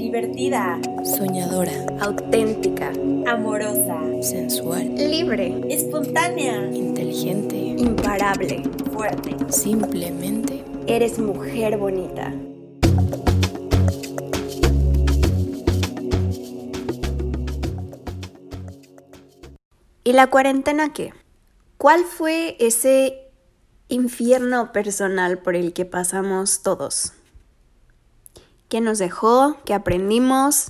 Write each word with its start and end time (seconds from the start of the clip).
divertida, 0.00 0.80
soñadora, 1.04 1.72
auténtica, 2.00 2.90
amorosa, 3.26 4.00
sensual, 4.22 4.94
libre, 4.96 5.60
espontánea, 5.68 6.70
inteligente, 6.72 7.56
imparable, 7.56 8.62
fuerte. 8.92 9.36
Simplemente 9.50 10.64
eres 10.86 11.18
mujer 11.18 11.76
bonita. 11.76 12.32
¿Y 20.02 20.12
la 20.14 20.28
cuarentena 20.28 20.94
qué? 20.94 21.12
¿Cuál 21.76 22.04
fue 22.04 22.56
ese 22.58 23.30
infierno 23.88 24.72
personal 24.72 25.38
por 25.38 25.56
el 25.56 25.74
que 25.74 25.84
pasamos 25.84 26.62
todos? 26.62 27.12
¿Qué 28.70 28.80
nos 28.80 28.98
dejó? 28.98 29.56
¿Qué 29.66 29.74
aprendimos? 29.74 30.68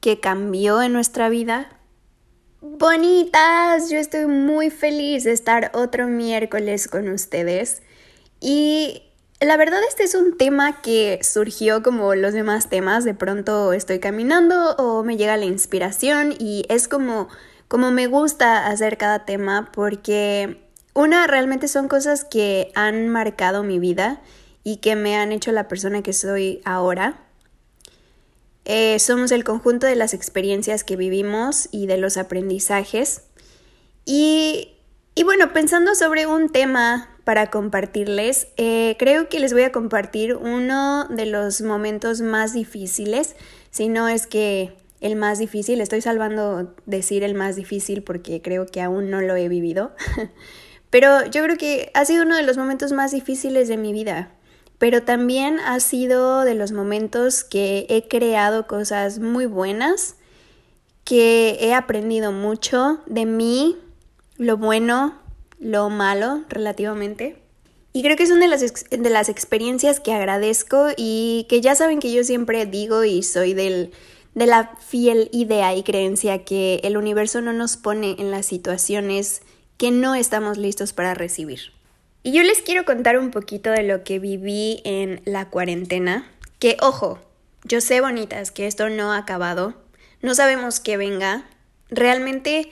¿Qué 0.00 0.18
cambió 0.18 0.82
en 0.82 0.92
nuestra 0.92 1.28
vida? 1.28 1.68
Bonitas, 2.60 3.88
yo 3.88 3.98
estoy 3.98 4.26
muy 4.26 4.68
feliz 4.70 5.22
de 5.22 5.30
estar 5.30 5.70
otro 5.74 6.08
miércoles 6.08 6.88
con 6.88 7.08
ustedes. 7.08 7.82
Y 8.40 9.04
la 9.40 9.56
verdad 9.56 9.78
este 9.88 10.02
es 10.02 10.16
un 10.16 10.36
tema 10.36 10.82
que 10.82 11.20
surgió 11.22 11.84
como 11.84 12.16
los 12.16 12.32
demás 12.32 12.68
temas. 12.68 13.04
De 13.04 13.14
pronto 13.14 13.72
estoy 13.72 14.00
caminando 14.00 14.74
o 14.76 15.04
me 15.04 15.16
llega 15.16 15.36
la 15.36 15.44
inspiración 15.44 16.34
y 16.36 16.64
es 16.68 16.88
como 16.88 17.28
como 17.68 17.92
me 17.92 18.08
gusta 18.08 18.66
hacer 18.66 18.98
cada 18.98 19.24
tema 19.24 19.70
porque 19.72 20.68
una 20.94 21.28
realmente 21.28 21.68
son 21.68 21.86
cosas 21.86 22.24
que 22.24 22.72
han 22.74 23.08
marcado 23.08 23.62
mi 23.62 23.78
vida 23.78 24.20
y 24.64 24.78
que 24.78 24.96
me 24.96 25.14
han 25.14 25.30
hecho 25.30 25.52
la 25.52 25.68
persona 25.68 26.02
que 26.02 26.12
soy 26.12 26.60
ahora. 26.64 27.20
Eh, 28.64 28.98
somos 28.98 29.30
el 29.30 29.44
conjunto 29.44 29.86
de 29.86 29.94
las 29.94 30.14
experiencias 30.14 30.82
que 30.82 30.96
vivimos 30.96 31.68
y 31.70 31.86
de 31.86 31.98
los 31.98 32.16
aprendizajes. 32.16 33.22
Y, 34.06 34.72
y 35.14 35.22
bueno, 35.22 35.52
pensando 35.52 35.94
sobre 35.94 36.26
un 36.26 36.48
tema 36.48 37.10
para 37.24 37.50
compartirles, 37.50 38.48
eh, 38.56 38.96
creo 38.98 39.28
que 39.28 39.40
les 39.40 39.52
voy 39.52 39.62
a 39.62 39.72
compartir 39.72 40.34
uno 40.34 41.06
de 41.08 41.26
los 41.26 41.62
momentos 41.62 42.20
más 42.20 42.52
difíciles, 42.52 43.34
si 43.70 43.88
no 43.88 44.08
es 44.08 44.26
que 44.26 44.74
el 45.00 45.16
más 45.16 45.38
difícil, 45.38 45.80
estoy 45.80 46.00
salvando 46.00 46.74
decir 46.86 47.24
el 47.24 47.34
más 47.34 47.56
difícil 47.56 48.02
porque 48.02 48.40
creo 48.40 48.66
que 48.66 48.80
aún 48.80 49.10
no 49.10 49.20
lo 49.20 49.36
he 49.36 49.48
vivido, 49.48 49.92
pero 50.90 51.24
yo 51.26 51.42
creo 51.42 51.56
que 51.56 51.90
ha 51.94 52.04
sido 52.04 52.24
uno 52.24 52.36
de 52.36 52.42
los 52.42 52.56
momentos 52.56 52.92
más 52.92 53.12
difíciles 53.12 53.68
de 53.68 53.76
mi 53.76 53.92
vida, 53.92 54.32
pero 54.78 55.02
también 55.02 55.58
ha 55.60 55.80
sido 55.80 56.42
de 56.42 56.54
los 56.54 56.72
momentos 56.72 57.44
que 57.44 57.86
he 57.88 58.08
creado 58.08 58.66
cosas 58.66 59.18
muy 59.18 59.46
buenas, 59.46 60.16
que 61.04 61.58
he 61.60 61.74
aprendido 61.74 62.32
mucho 62.32 63.00
de 63.06 63.26
mí, 63.26 63.76
lo 64.36 64.56
bueno, 64.56 65.18
lo 65.58 65.90
malo 65.90 66.44
relativamente. 66.48 67.36
Y 67.92 68.02
creo 68.02 68.16
que 68.16 68.24
es 68.24 68.30
una 68.30 68.40
de 68.40 68.48
las, 68.48 68.84
de 68.90 69.10
las 69.10 69.28
experiencias 69.28 70.00
que 70.00 70.12
agradezco 70.12 70.88
y 70.96 71.46
que 71.48 71.60
ya 71.60 71.74
saben 71.74 72.00
que 72.00 72.12
yo 72.12 72.24
siempre 72.24 72.66
digo 72.66 73.04
y 73.04 73.22
soy 73.22 73.54
del 73.54 73.92
de 74.34 74.46
la 74.46 74.76
fiel 74.80 75.28
idea 75.32 75.74
y 75.74 75.82
creencia 75.82 76.44
que 76.44 76.80
el 76.82 76.96
universo 76.96 77.40
no 77.40 77.52
nos 77.52 77.76
pone 77.76 78.16
en 78.18 78.30
las 78.30 78.46
situaciones 78.46 79.42
que 79.76 79.90
no 79.90 80.14
estamos 80.14 80.58
listos 80.58 80.92
para 80.92 81.14
recibir. 81.14 81.73
Y 82.26 82.32
yo 82.32 82.42
les 82.42 82.62
quiero 82.62 82.86
contar 82.86 83.18
un 83.18 83.30
poquito 83.30 83.70
de 83.70 83.82
lo 83.82 84.02
que 84.02 84.18
viví 84.18 84.80
en 84.84 85.20
la 85.26 85.50
cuarentena, 85.50 86.26
que 86.58 86.78
ojo, 86.80 87.20
yo 87.64 87.82
sé 87.82 88.00
bonitas 88.00 88.50
que 88.50 88.66
esto 88.66 88.88
no 88.88 89.12
ha 89.12 89.18
acabado, 89.18 89.74
no 90.22 90.34
sabemos 90.34 90.80
qué 90.80 90.96
venga, 90.96 91.46
realmente 91.90 92.70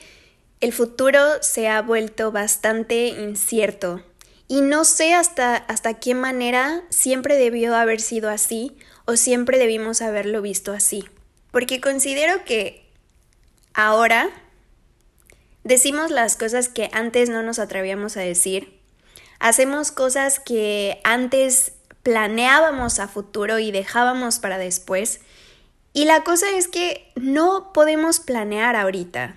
el 0.59 0.73
futuro 0.73 1.19
se 1.41 1.67
ha 1.67 1.83
vuelto 1.83 2.31
bastante 2.31 3.09
incierto 3.09 4.03
y 4.47 4.61
no 4.61 4.85
sé 4.85 5.13
hasta, 5.13 5.55
hasta 5.55 5.99
qué 5.99 6.15
manera 6.15 6.81
siempre 6.89 7.35
debió 7.35 7.75
haber 7.75 8.01
sido 8.01 8.31
así 8.31 8.75
o 9.05 9.17
siempre 9.17 9.59
debimos 9.59 10.01
haberlo 10.01 10.41
visto 10.41 10.71
así. 10.71 11.05
Porque 11.51 11.79
considero 11.79 12.43
que 12.43 12.89
ahora 13.75 14.31
decimos 15.63 16.09
las 16.09 16.37
cosas 16.37 16.69
que 16.69 16.89
antes 16.91 17.29
no 17.29 17.43
nos 17.43 17.59
atrevíamos 17.59 18.17
a 18.17 18.21
decir, 18.21 18.82
hacemos 19.43 19.91
cosas 19.91 20.39
que 20.39 21.01
antes 21.03 21.73
planeábamos 22.01 22.99
a 22.99 23.09
futuro 23.09 23.59
y 23.59 23.71
dejábamos 23.71 24.39
para 24.39 24.57
después. 24.57 25.19
Y 25.91 26.05
la 26.05 26.23
cosa 26.23 26.45
es 26.55 26.69
que 26.69 27.11
no 27.15 27.73
podemos 27.73 28.21
planear 28.21 28.77
ahorita. 28.77 29.35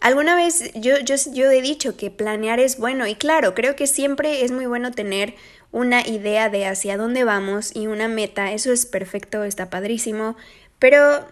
Alguna 0.00 0.36
vez 0.36 0.70
yo, 0.74 0.98
yo, 0.98 1.14
yo, 1.32 1.50
he 1.50 1.62
dicho 1.62 1.96
que 1.96 2.10
planear 2.10 2.60
es 2.60 2.76
bueno 2.76 3.06
y 3.06 3.14
claro, 3.14 3.54
creo 3.54 3.74
que 3.76 3.86
siempre 3.86 4.44
es 4.44 4.52
muy 4.52 4.66
bueno 4.66 4.92
tener 4.92 5.34
una 5.72 6.06
idea 6.06 6.50
de 6.50 6.66
hacia 6.66 6.98
dónde 6.98 7.24
vamos 7.24 7.74
y 7.74 7.86
una 7.86 8.08
meta, 8.08 8.52
eso 8.52 8.72
es 8.72 8.84
perfecto, 8.84 9.42
está 9.44 9.70
padrísimo, 9.70 10.36
pero 10.78 11.26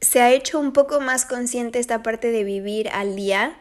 se 0.00 0.20
ha 0.20 0.32
hecho 0.32 0.58
un 0.58 0.72
poco 0.72 0.98
más 0.98 1.26
consciente 1.26 1.78
esta 1.78 2.02
parte 2.02 2.32
de 2.32 2.42
vivir 2.42 2.88
al 2.88 3.14
día. 3.14 3.56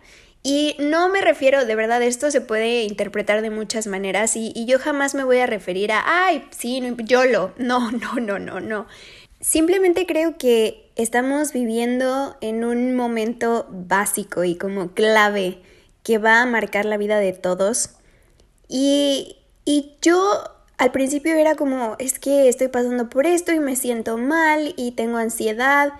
Y 0.45 0.75
no 0.77 1.07
me 1.07 1.21
refiero, 1.21 1.65
de 1.65 1.75
verdad, 1.75 2.01
esto 2.03 2.29
se 2.29 2.41
puede 2.41 2.83
interpretar 2.83 3.41
de 3.41 3.49
muchas 3.49 3.87
maneras 3.87 4.35
y, 4.35 4.65
yo 4.65 4.77
jamás 4.77 5.15
me 5.15 5.23
voy 5.23 5.37
a 5.37 5.45
referir 5.45 5.93
a, 5.93 6.03
ay, 6.05 6.43
sí, 6.51 6.81
yo 7.05 7.23
lo. 7.23 7.53
No, 7.57 7.91
no, 7.99 8.15
no, 8.15 8.39
no, 8.39 8.59
no. 8.59 8.85
Simplemente 9.39 10.05
creo 10.05 10.37
que 10.37 10.91
estamos 10.95 11.53
viviendo 11.53 12.37
en 12.41 12.65
un 12.65 12.95
momento 12.95 13.67
básico 13.71 14.43
y 14.43 14.55
como 14.55 14.93
clave 14.93 15.61
que 16.03 16.17
va 16.17 16.41
a 16.41 16.45
marcar 16.45 16.85
la 16.85 16.97
vida 16.97 17.19
de 17.19 17.31
todos. 17.31 17.91
Y, 18.67 19.37
y 19.63 19.95
yo 20.01 20.43
al 20.77 20.91
principio 20.91 21.35
era 21.35 21.55
como, 21.55 21.95
es 21.99 22.19
que 22.19 22.49
estoy 22.49 22.67
pasando 22.67 23.09
por 23.09 23.25
esto 23.25 23.53
y 23.53 23.59
me 23.59 23.77
siento 23.77 24.17
mal 24.17 24.73
y 24.75 24.91
tengo 24.91 25.17
ansiedad 25.17 25.93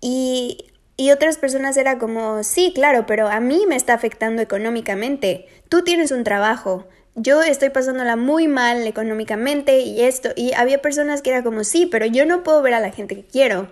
y, 0.00 0.71
y 0.96 1.10
otras 1.10 1.38
personas 1.38 1.76
era 1.76 1.98
como, 1.98 2.42
sí, 2.42 2.72
claro, 2.74 3.06
pero 3.06 3.28
a 3.28 3.40
mí 3.40 3.64
me 3.66 3.76
está 3.76 3.94
afectando 3.94 4.42
económicamente. 4.42 5.46
Tú 5.68 5.82
tienes 5.82 6.10
un 6.10 6.24
trabajo, 6.24 6.86
yo 7.14 7.42
estoy 7.42 7.70
pasándola 7.70 8.16
muy 8.16 8.48
mal 8.48 8.86
económicamente 8.86 9.80
y 9.80 10.02
esto. 10.02 10.30
Y 10.36 10.52
había 10.54 10.82
personas 10.82 11.22
que 11.22 11.30
era 11.30 11.42
como, 11.42 11.64
sí, 11.64 11.86
pero 11.86 12.06
yo 12.06 12.26
no 12.26 12.42
puedo 12.42 12.62
ver 12.62 12.74
a 12.74 12.80
la 12.80 12.90
gente 12.90 13.16
que 13.16 13.26
quiero. 13.26 13.68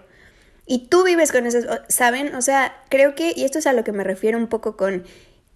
Y 0.67 0.89
tú 0.89 1.05
vives 1.05 1.33
con 1.33 1.47
eso, 1.47 1.59
¿saben? 1.89 2.35
O 2.35 2.43
sea, 2.43 2.85
creo 2.89 3.15
que, 3.15 3.33
y 3.35 3.45
esto 3.45 3.59
es 3.59 3.67
a 3.67 3.73
lo 3.73 3.85
que 3.85 3.93
me 3.93 4.05
refiero 4.05 4.39
un 4.39 4.47
poco 4.47 4.77
con 4.77 5.05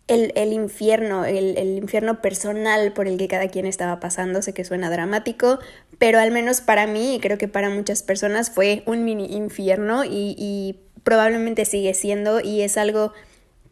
el, 0.06 0.52
infierno, 0.52 1.24
el, 1.24 1.56
infierno 1.76 2.20
personal 2.20 2.92
por 2.92 3.06
el 3.06 3.16
que 3.16 3.28
cada 3.28 3.48
quien 3.48 3.66
estaba 3.66 4.00
pasando. 4.00 4.42
Sé 4.42 4.52
que 4.52 4.64
suena 4.64 4.90
dramático, 4.90 5.60
pero 5.98 6.18
al 6.18 6.30
menos 6.30 6.60
para 6.60 6.86
mí 6.86 7.14
y 7.14 7.20
creo 7.20 7.38
que 7.38 7.48
para 7.48 7.70
muchas 7.70 8.02
personas 8.02 8.50
fue 8.50 8.82
un 8.86 9.04
mini 9.04 9.34
infierno 9.34 10.04
y, 10.04 10.34
y 10.38 10.80
probablemente 11.04 11.64
sigue 11.64 11.94
siendo 11.94 12.40
y 12.40 12.62
es 12.62 12.76
algo 12.76 13.12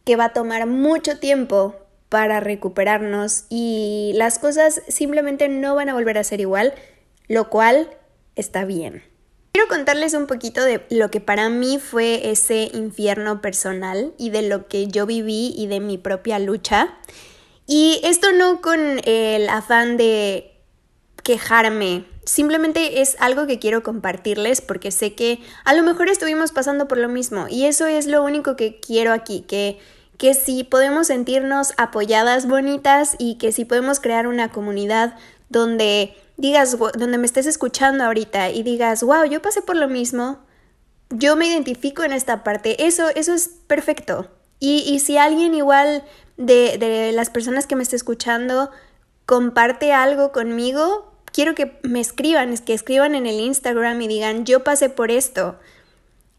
que 0.04 0.16
va 0.16 0.26
a 0.26 0.32
tomar 0.32 0.66
mucho 0.66 1.18
tiempo 1.18 1.76
para 2.08 2.40
recuperarnos 2.40 3.46
y 3.48 4.12
las 4.16 4.38
cosas 4.38 4.82
simplemente 4.86 5.48
no 5.48 5.74
van 5.74 5.88
a 5.88 5.94
volver 5.94 6.18
a 6.18 6.24
ser 6.24 6.40
igual, 6.40 6.74
lo 7.26 7.48
cual 7.48 7.88
está 8.36 8.64
bien. 8.64 9.02
Quiero 9.52 9.68
contarles 9.68 10.14
un 10.14 10.26
poquito 10.26 10.64
de 10.64 10.84
lo 10.90 11.10
que 11.10 11.20
para 11.20 11.48
mí 11.48 11.78
fue 11.78 12.30
ese 12.30 12.70
infierno 12.72 13.40
personal 13.40 14.12
y 14.18 14.30
de 14.30 14.42
lo 14.42 14.66
que 14.68 14.88
yo 14.88 15.06
viví 15.06 15.54
y 15.56 15.66
de 15.66 15.80
mi 15.80 15.98
propia 15.98 16.38
lucha. 16.38 16.96
Y 17.66 18.00
esto 18.02 18.32
no 18.32 18.60
con 18.60 19.00
el 19.04 19.48
afán 19.48 19.96
de 19.96 20.52
quejarme, 21.22 22.04
simplemente 22.24 23.00
es 23.00 23.16
algo 23.18 23.46
que 23.46 23.58
quiero 23.58 23.82
compartirles 23.82 24.60
porque 24.60 24.90
sé 24.90 25.14
que 25.14 25.40
a 25.64 25.74
lo 25.74 25.82
mejor 25.82 26.08
estuvimos 26.08 26.52
pasando 26.52 26.88
por 26.88 26.98
lo 26.98 27.08
mismo 27.08 27.46
y 27.48 27.64
eso 27.64 27.86
es 27.86 28.06
lo 28.06 28.22
único 28.22 28.56
que 28.56 28.80
quiero 28.80 29.12
aquí, 29.12 29.42
que 29.42 29.80
que 30.22 30.34
si 30.34 30.62
podemos 30.62 31.08
sentirnos 31.08 31.72
apoyadas, 31.78 32.46
bonitas 32.46 33.16
y 33.18 33.38
que 33.38 33.50
si 33.50 33.64
podemos 33.64 33.98
crear 33.98 34.28
una 34.28 34.52
comunidad 34.52 35.16
donde 35.48 36.16
digas, 36.36 36.78
donde 36.78 37.18
me 37.18 37.26
estés 37.26 37.46
escuchando 37.46 38.04
ahorita 38.04 38.50
y 38.50 38.62
digas, 38.62 39.02
wow, 39.02 39.24
yo 39.24 39.42
pasé 39.42 39.62
por 39.62 39.74
lo 39.74 39.88
mismo, 39.88 40.38
yo 41.10 41.34
me 41.34 41.48
identifico 41.48 42.04
en 42.04 42.12
esta 42.12 42.44
parte, 42.44 42.86
eso, 42.86 43.08
eso 43.16 43.34
es 43.34 43.48
perfecto. 43.66 44.30
Y, 44.60 44.84
y 44.86 45.00
si 45.00 45.18
alguien 45.18 45.54
igual 45.54 46.04
de, 46.36 46.78
de 46.78 47.10
las 47.10 47.28
personas 47.28 47.66
que 47.66 47.74
me 47.74 47.82
esté 47.82 47.96
escuchando 47.96 48.70
comparte 49.26 49.92
algo 49.92 50.30
conmigo, 50.30 51.11
quiero 51.32 51.54
que 51.54 51.78
me 51.82 52.00
escriban, 52.00 52.52
es 52.52 52.60
que 52.60 52.74
escriban 52.74 53.14
en 53.14 53.26
el 53.26 53.40
Instagram 53.40 54.00
y 54.02 54.08
digan, 54.08 54.44
yo 54.44 54.64
pasé 54.64 54.88
por 54.88 55.10
esto. 55.10 55.58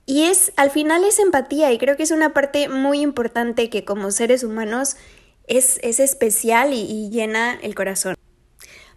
Y 0.05 0.23
es, 0.23 0.51
al 0.57 0.69
final 0.69 1.03
es 1.03 1.19
empatía 1.19 1.71
y 1.71 1.77
creo 1.77 1.95
que 1.95 2.03
es 2.03 2.11
una 2.11 2.33
parte 2.33 2.67
muy 2.69 3.01
importante 3.01 3.69
que 3.69 3.85
como 3.85 4.11
seres 4.11 4.43
humanos 4.43 4.97
es, 5.47 5.79
es 5.81 5.99
especial 5.99 6.73
y 6.73 7.09
llena 7.09 7.57
el 7.61 7.73
corazón. 7.73 8.15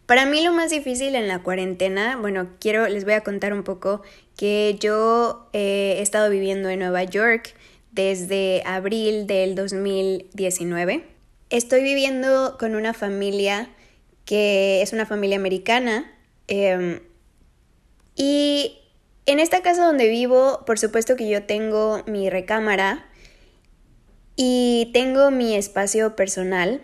Para 0.07 0.25
mí 0.25 0.41
lo 0.41 0.53
más 0.53 0.71
difícil 0.71 1.17
en 1.17 1.27
la 1.27 1.43
cuarentena, 1.43 2.17
bueno, 2.17 2.51
quiero, 2.61 2.87
les 2.87 3.05
voy 3.05 3.15
a 3.15 3.25
contar 3.25 3.53
un 3.53 3.65
poco 3.65 4.03
que 4.37 4.77
yo 4.79 5.49
eh, 5.53 5.97
he 5.99 6.03
estado 6.03 6.31
viviendo 6.31 6.69
en 6.69 6.79
Nueva 6.79 7.03
York 7.03 7.55
desde 7.91 8.63
abril 8.67 9.27
del 9.27 9.57
2019. 9.57 11.05
Estoy 11.51 11.83
viviendo 11.83 12.57
con 12.57 12.77
una 12.77 12.95
familia 12.95 13.69
que 14.27 14.83
es 14.83 14.93
una 14.93 15.07
familia 15.07 15.39
americana 15.39 16.13
em, 16.49 17.01
y 18.15 18.79
en 19.25 19.41
esta 19.41 19.63
casa 19.63 19.87
donde 19.87 20.09
vivo, 20.09 20.65
por 20.67 20.79
supuesto 20.79 21.17
que 21.17 21.29
yo 21.29 21.45
tengo 21.45 22.03
mi 22.07 22.29
recámara 22.29 23.07
y 24.37 24.91
tengo 24.93 25.31
mi 25.31 25.55
espacio 25.57 26.15
personal 26.15 26.83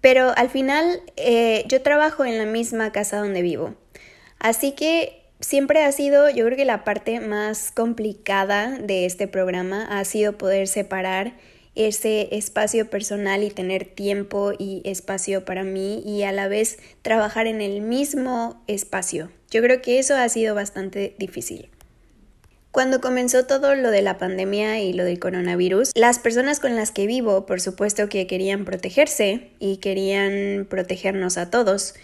pero 0.00 0.32
al 0.36 0.48
final 0.48 1.02
eh, 1.16 1.64
yo 1.68 1.82
trabajo 1.82 2.24
en 2.24 2.38
la 2.38 2.46
misma 2.46 2.92
casa 2.92 3.18
donde 3.18 3.42
vivo. 3.42 3.74
Así 4.38 4.72
que 4.72 5.22
siempre 5.40 5.84
ha 5.84 5.92
sido, 5.92 6.30
yo 6.30 6.44
creo 6.46 6.56
que 6.56 6.64
la 6.64 6.84
parte 6.84 7.20
más 7.20 7.70
complicada 7.70 8.78
de 8.78 9.04
este 9.04 9.28
programa 9.28 9.86
ha 9.98 10.04
sido 10.04 10.38
poder 10.38 10.68
separar 10.68 11.34
ese 11.74 12.34
espacio 12.36 12.90
personal 12.90 13.42
y 13.42 13.50
tener 13.50 13.84
tiempo 13.84 14.52
y 14.58 14.82
espacio 14.84 15.44
para 15.44 15.64
mí 15.64 16.02
y 16.04 16.22
a 16.24 16.32
la 16.32 16.48
vez 16.48 16.78
trabajar 17.02 17.46
en 17.46 17.60
el 17.60 17.80
mismo 17.80 18.62
espacio. 18.66 19.30
Yo 19.50 19.62
creo 19.62 19.80
que 19.80 19.98
eso 19.98 20.16
ha 20.16 20.28
sido 20.28 20.54
bastante 20.54 21.14
difícil. 21.18 21.70
Cuando 22.72 23.00
comenzó 23.00 23.46
todo 23.46 23.74
lo 23.74 23.90
de 23.90 24.00
la 24.00 24.16
pandemia 24.16 24.78
y 24.80 24.92
lo 24.92 25.04
del 25.04 25.18
coronavirus, 25.18 25.90
las 25.96 26.20
personas 26.20 26.60
con 26.60 26.76
las 26.76 26.92
que 26.92 27.08
vivo, 27.08 27.44
por 27.44 27.60
supuesto 27.60 28.08
que 28.08 28.28
querían 28.28 28.64
protegerse 28.64 29.50
y 29.58 29.78
querían 29.78 30.68
protegernos 30.70 31.36
a 31.36 31.50
todos. 31.50 31.94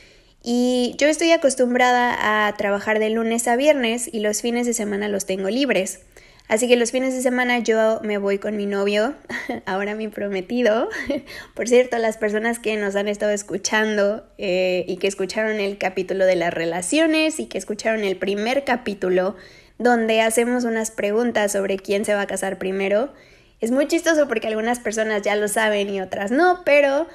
Y 0.43 0.97
yo 0.99 1.07
estoy 1.07 1.31
acostumbrada 1.31 2.47
a 2.47 2.57
trabajar 2.57 2.99
de 2.99 3.11
lunes 3.11 3.47
a 3.47 3.55
viernes 3.55 4.09
y 4.13 4.21
los 4.21 4.43
fines 4.43 4.67
de 4.67 4.75
semana 4.75 5.09
los 5.09 5.25
tengo 5.25 5.51
libres. 5.51 6.01
Así 6.49 6.69
que 6.69 6.77
los 6.77 6.93
fines 6.93 7.13
de 7.15 7.23
semana 7.23 7.59
yo 7.59 8.01
me 8.05 8.19
voy 8.19 8.39
con 8.39 8.57
mi 8.57 8.67
novio, 8.67 9.15
ahora 9.67 9.95
mi 9.97 10.09
prometido. 10.09 10.89
Por 11.55 11.69
cierto, 11.69 11.99
las 11.99 12.19
personas 12.19 12.59
que 12.61 12.77
nos 12.77 12.95
han 12.95 13.09
estado 13.09 13.33
escuchando 13.33 14.25
eh, 14.39 14.85
y 14.87 14.99
que 14.99 15.09
escucharon 15.09 15.59
el 15.59 15.77
capítulo 15.77 16.25
de 16.25 16.37
las 16.37 16.55
relaciones 16.55 17.41
y 17.41 17.47
que 17.47 17.59
escucharon 17.59 18.05
el 18.05 18.17
primer 18.17 18.65
capítulo 18.65 19.35
donde 19.79 20.21
hacemos 20.21 20.65
unas 20.65 20.91
preguntas 20.91 21.53
sobre 21.53 21.79
quién 21.79 22.05
se 22.05 22.15
va 22.15 22.23
a 22.23 22.27
casar 22.27 22.59
primero. 22.59 23.13
Es 23.61 23.73
muy 23.73 23.89
chistoso 23.89 24.29
porque 24.29 24.47
algunas 24.47 24.79
personas 24.79 25.23
ya 25.23 25.35
lo 25.35 25.49
saben 25.49 25.91
y 25.91 26.01
otras 26.01 26.31
no, 26.31 26.63
pero 26.65 27.09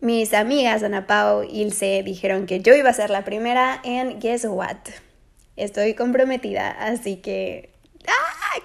mis 0.00 0.34
amigas 0.34 0.82
Ana 0.82 1.06
Pau 1.06 1.42
y 1.42 1.62
Ilse 1.62 2.02
dijeron 2.04 2.46
que 2.46 2.60
yo 2.60 2.74
iba 2.74 2.90
a 2.90 2.94
ser 2.94 3.10
la 3.10 3.24
primera 3.24 3.80
and 3.84 4.20
guess 4.20 4.44
what? 4.44 4.76
Estoy 5.56 5.94
comprometida, 5.94 6.70
así 6.70 7.16
que 7.16 7.70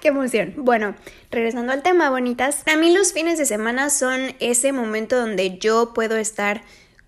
¡Qué 0.00 0.08
emoción! 0.08 0.54
Bueno, 0.56 0.94
regresando 1.30 1.72
al 1.72 1.82
tema, 1.82 2.10
bonitas. 2.10 2.62
A 2.66 2.76
mí 2.76 2.92
los 2.92 3.12
fines 3.12 3.38
de 3.38 3.46
semana 3.46 3.90
son 3.90 4.34
ese 4.40 4.72
momento 4.72 5.18
donde 5.18 5.58
yo 5.58 5.92
puedo 5.94 6.16
estar 6.16 6.62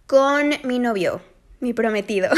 con 0.07 0.51
mi 0.65 0.79
novio, 0.79 1.21
mi 1.61 1.73
prometido. 1.73 2.31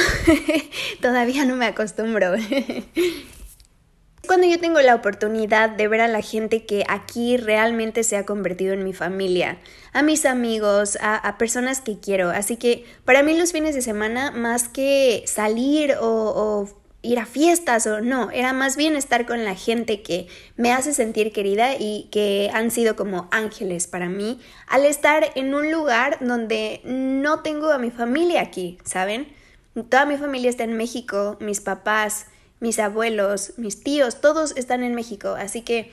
Todavía 1.01 1.45
no 1.45 1.57
me 1.57 1.67
acostumbro. 1.67 2.35
cuando 4.27 4.47
yo 4.47 4.61
tengo 4.61 4.81
la 4.81 4.95
oportunidad 4.95 5.71
de 5.71 5.89
ver 5.89 6.03
a 6.03 6.09
la 6.09 6.21
gente 6.21 6.67
que 6.67 6.85
aquí 6.89 7.37
realmente 7.37 8.05
se 8.05 8.17
ha 8.17 8.27
convertido 8.27 8.75
en 8.75 8.85
mi 8.85 8.93
familia, 8.93 9.59
a 9.93 10.03
mis 10.03 10.27
amigos, 10.27 10.99
a, 11.01 11.37
personas 11.39 11.81
que 11.81 11.99
quiero. 11.99 12.31
Así 12.31 12.57
que 12.57 12.85
para 13.05 13.23
mí 13.23 13.37
los 13.37 13.53
fines 13.53 13.75
de 13.75 13.83
semana, 13.83 14.31
más 14.31 14.69
que 14.69 15.25
salir 15.27 15.95
o 16.01 16.69
ir 17.03 17.19
a 17.19 17.27
fiestas 17.27 17.87
o 17.87 18.01
no, 18.01 18.31
era 18.31 18.53
más 18.53 18.77
bien 18.77 18.97
estar 18.97 19.25
con 19.25 19.45
la 19.45 19.55
gente 19.55 20.03
que 20.03 20.27
me 20.57 20.73
hace 20.73 20.93
sentir 20.93 21.33
querida 21.33 21.75
y 21.79 22.09
que 22.11 22.51
han 22.53 22.71
sido 22.71 22.97
como 22.97 23.29
ángeles 23.31 23.87
para 23.87 24.09
mí 24.09 24.41
al 24.67 24.85
estar 24.85 25.31
en 25.37 25.55
un 25.55 25.71
lugar 25.71 26.19
donde 26.21 26.81
no 26.85 27.41
tengo 27.41 27.71
a 27.71 27.79
mi 27.79 27.91
familia 27.91 28.43
aquí, 28.43 28.79
¿saben? 28.85 29.29
Toda 29.89 30.07
mi 30.07 30.17
familia 30.17 30.51
está 30.51 30.65
en 30.65 30.77
México, 30.77 31.37
mis 31.41 31.61
papás, 31.61 32.27
mis 32.59 32.81
abuelos, 32.81 33.53
mis 33.59 33.83
tíos, 33.85 34.21
todos 34.21 34.57
están 34.57 34.83
en 34.83 34.95
México, 34.97 35.37
así 35.39 35.63
que 35.63 35.93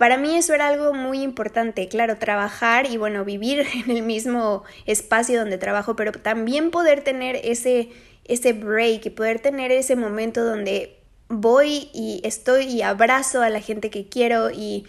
para 0.00 0.16
mí 0.16 0.34
eso 0.34 0.54
era 0.54 0.68
algo 0.68 0.94
muy 0.94 1.20
importante, 1.20 1.86
claro, 1.86 2.16
trabajar 2.16 2.90
y 2.90 2.96
bueno, 2.96 3.22
vivir 3.22 3.66
en 3.74 3.94
el 3.94 4.02
mismo 4.02 4.64
espacio 4.86 5.38
donde 5.38 5.58
trabajo, 5.58 5.94
pero 5.94 6.10
también 6.12 6.70
poder 6.70 7.04
tener 7.04 7.38
ese, 7.44 7.90
ese 8.24 8.54
break 8.54 9.04
y 9.04 9.10
poder 9.10 9.40
tener 9.40 9.70
ese 9.70 9.96
momento 9.96 10.42
donde 10.42 10.98
voy 11.28 11.90
y 11.92 12.22
estoy 12.24 12.64
y 12.64 12.80
abrazo 12.80 13.42
a 13.42 13.50
la 13.50 13.60
gente 13.60 13.90
que 13.90 14.08
quiero 14.08 14.50
y 14.50 14.86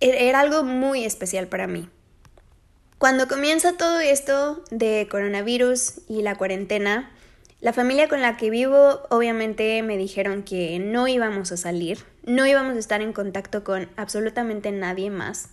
e-, 0.00 0.28
era 0.28 0.40
algo 0.40 0.64
muy 0.64 1.04
especial 1.04 1.46
para 1.46 1.68
mí. 1.68 1.88
Cuando 2.98 3.28
comienza 3.28 3.76
todo 3.76 4.00
esto 4.00 4.64
de 4.72 5.06
coronavirus 5.08 6.00
y 6.08 6.22
la 6.22 6.34
cuarentena, 6.34 7.13
la 7.64 7.72
familia 7.72 8.10
con 8.10 8.20
la 8.20 8.36
que 8.36 8.50
vivo 8.50 9.00
obviamente 9.08 9.82
me 9.82 9.96
dijeron 9.96 10.42
que 10.42 10.78
no 10.78 11.08
íbamos 11.08 11.50
a 11.50 11.56
salir, 11.56 12.04
no 12.26 12.46
íbamos 12.46 12.76
a 12.76 12.78
estar 12.78 13.00
en 13.00 13.14
contacto 13.14 13.64
con 13.64 13.88
absolutamente 13.96 14.70
nadie 14.70 15.08
más. 15.08 15.48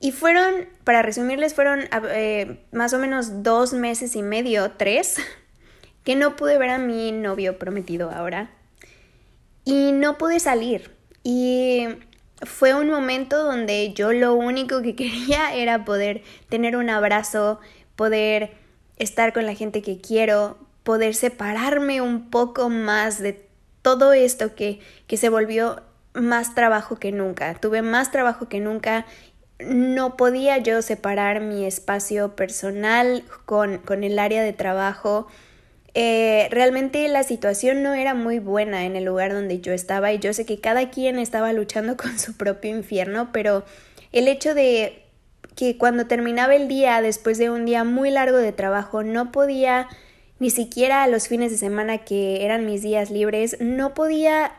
Y 0.00 0.12
fueron, 0.12 0.66
para 0.84 1.02
resumirles, 1.02 1.52
fueron 1.52 1.80
eh, 2.14 2.64
más 2.72 2.94
o 2.94 2.98
menos 2.98 3.42
dos 3.42 3.74
meses 3.74 4.16
y 4.16 4.22
medio, 4.22 4.70
tres, 4.70 5.16
que 6.02 6.16
no 6.16 6.34
pude 6.34 6.56
ver 6.56 6.70
a 6.70 6.78
mi 6.78 7.12
novio 7.12 7.58
prometido 7.58 8.10
ahora. 8.10 8.48
Y 9.66 9.92
no 9.92 10.16
pude 10.16 10.40
salir. 10.40 10.92
Y 11.22 11.88
fue 12.40 12.72
un 12.72 12.88
momento 12.88 13.44
donde 13.44 13.92
yo 13.92 14.14
lo 14.14 14.32
único 14.32 14.80
que 14.80 14.96
quería 14.96 15.54
era 15.54 15.84
poder 15.84 16.22
tener 16.48 16.74
un 16.74 16.88
abrazo, 16.88 17.60
poder 17.96 18.54
estar 18.96 19.34
con 19.34 19.44
la 19.44 19.54
gente 19.54 19.82
que 19.82 20.00
quiero, 20.00 20.56
poder 20.86 21.16
separarme 21.16 22.00
un 22.00 22.30
poco 22.30 22.70
más 22.70 23.18
de 23.18 23.44
todo 23.82 24.12
esto 24.12 24.54
que, 24.54 24.78
que 25.08 25.16
se 25.16 25.28
volvió 25.28 25.82
más 26.14 26.54
trabajo 26.54 26.94
que 26.96 27.10
nunca. 27.10 27.54
Tuve 27.54 27.82
más 27.82 28.12
trabajo 28.12 28.48
que 28.48 28.60
nunca. 28.60 29.04
No 29.58 30.16
podía 30.16 30.58
yo 30.58 30.80
separar 30.82 31.40
mi 31.40 31.66
espacio 31.66 32.36
personal 32.36 33.24
con, 33.46 33.78
con 33.78 34.04
el 34.04 34.16
área 34.20 34.44
de 34.44 34.52
trabajo. 34.52 35.26
Eh, 35.94 36.46
realmente 36.52 37.08
la 37.08 37.24
situación 37.24 37.82
no 37.82 37.92
era 37.92 38.14
muy 38.14 38.38
buena 38.38 38.84
en 38.84 38.94
el 38.94 39.06
lugar 39.06 39.32
donde 39.32 39.60
yo 39.60 39.72
estaba 39.72 40.12
y 40.12 40.20
yo 40.20 40.32
sé 40.32 40.46
que 40.46 40.60
cada 40.60 40.90
quien 40.90 41.18
estaba 41.18 41.52
luchando 41.52 41.96
con 42.02 42.16
su 42.16 42.36
propio 42.36 42.70
infierno, 42.70 43.30
pero 43.32 43.64
el 44.12 44.28
hecho 44.28 44.54
de 44.54 45.02
que 45.56 45.78
cuando 45.78 46.06
terminaba 46.06 46.54
el 46.54 46.68
día, 46.68 47.02
después 47.02 47.38
de 47.38 47.50
un 47.50 47.64
día 47.64 47.82
muy 47.82 48.10
largo 48.10 48.36
de 48.36 48.52
trabajo, 48.52 49.02
no 49.02 49.32
podía 49.32 49.88
ni 50.38 50.50
siquiera 50.50 51.06
los 51.06 51.28
fines 51.28 51.50
de 51.50 51.58
semana 51.58 51.98
que 51.98 52.44
eran 52.44 52.66
mis 52.66 52.82
días 52.82 53.10
libres, 53.10 53.56
no 53.60 53.94
podía 53.94 54.52